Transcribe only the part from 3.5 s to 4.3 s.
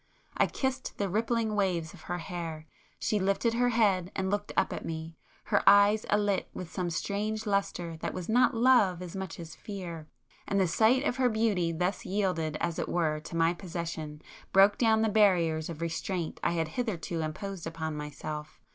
her head